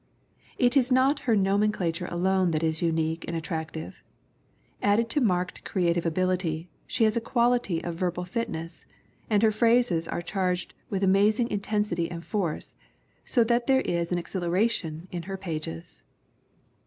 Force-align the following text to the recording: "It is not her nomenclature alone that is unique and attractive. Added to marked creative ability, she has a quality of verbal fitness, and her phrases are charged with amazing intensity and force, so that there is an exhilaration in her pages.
"It 0.57 0.75
is 0.75 0.91
not 0.91 1.19
her 1.29 1.35
nomenclature 1.35 2.07
alone 2.09 2.49
that 2.49 2.63
is 2.63 2.81
unique 2.81 3.23
and 3.27 3.37
attractive. 3.37 4.03
Added 4.81 5.11
to 5.11 5.21
marked 5.21 5.63
creative 5.63 6.07
ability, 6.07 6.71
she 6.87 7.03
has 7.03 7.15
a 7.15 7.21
quality 7.21 7.83
of 7.83 7.97
verbal 7.97 8.25
fitness, 8.25 8.87
and 9.29 9.43
her 9.43 9.51
phrases 9.51 10.07
are 10.07 10.23
charged 10.23 10.73
with 10.89 11.03
amazing 11.03 11.51
intensity 11.51 12.09
and 12.09 12.25
force, 12.25 12.73
so 13.23 13.43
that 13.43 13.67
there 13.67 13.81
is 13.81 14.11
an 14.11 14.17
exhilaration 14.17 15.07
in 15.11 15.21
her 15.29 15.37
pages. 15.37 16.03